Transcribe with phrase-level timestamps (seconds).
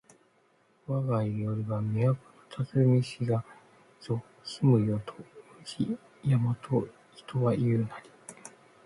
[0.87, 2.17] わが庵は都の
[2.49, 3.45] たつみしか
[3.99, 5.03] ぞ住む世を宇
[5.63, 8.09] 治山と人は言ふなり